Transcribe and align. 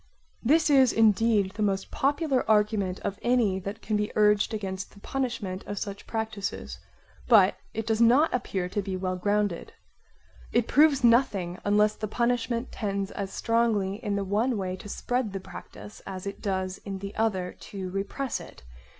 This 0.41 0.71
is 0.71 0.91
indeed 0.91 1.51
the 1.53 1.61
most 1.61 1.91
popular 1.91 2.43
argument 2.49 2.99
of 3.01 3.19
any 3.21 3.59
that 3.59 3.83
can 3.83 3.95
be 3.95 4.11
urged 4.15 4.51
against 4.51 4.93
the 4.95 4.99
punishment 4.99 5.63
of 5.67 5.77
such 5.77 6.07
practises; 6.07 6.79
but 7.27 7.57
it 7.75 7.85
does 7.85 8.01
not 8.01 8.33
appear 8.33 8.67
to 8.67 8.81
be 8.81 8.97
well 8.97 9.15
grounded. 9.15 9.73
It 10.51 10.67
proves 10.67 11.03
nothing 11.03 11.59
unless 11.63 11.93
the 11.93 12.07
punishment 12.07 12.71
tends 12.71 13.11
as 13.11 13.31
strongly 13.31 14.03
in 14.03 14.15
the 14.15 14.23
one 14.25 14.57
way 14.57 14.75
to 14.77 14.89
spread 14.89 15.33
the 15.33 15.39
practise 15.39 16.01
as 16.07 16.25
it 16.25 16.41
does 16.41 16.79
in 16.79 16.97
the 16.97 17.13
other 17.15 17.55
to 17.69 17.91
repress 17.91 18.39
it. 18.41 18.63